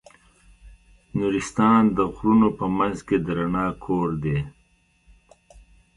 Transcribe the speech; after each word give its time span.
نورستان 1.17 1.81
د 1.97 1.99
غرونو 2.13 2.49
په 2.59 2.65
منځ 2.77 2.97
کې 3.07 3.17
د 3.25 3.27
رڼا 3.37 3.67
کور 3.85 4.09
دی. 4.23 4.37